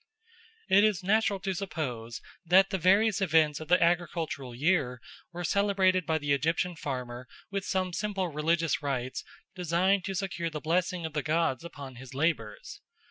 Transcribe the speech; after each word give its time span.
It 0.67 0.83
is 0.83 1.03
natural 1.03 1.39
to 1.41 1.53
suppose 1.53 2.21
that 2.43 2.71
the 2.71 2.79
various 2.79 3.21
events 3.21 3.59
of 3.59 3.67
the 3.67 3.79
agricultural 3.79 4.55
year 4.55 4.99
were 5.31 5.43
celebrated 5.43 6.07
by 6.07 6.17
the 6.17 6.33
Egyptian 6.33 6.75
farmer 6.75 7.27
with 7.51 7.65
some 7.65 7.93
simple 7.93 8.27
religious 8.29 8.81
rites 8.81 9.23
designed 9.53 10.03
to 10.05 10.15
secure 10.15 10.49
the 10.49 10.59
blessing 10.59 11.05
of 11.05 11.13
the 11.13 11.21
gods 11.21 11.63
upon 11.63 11.97
his 11.97 12.15
labours. 12.15 12.81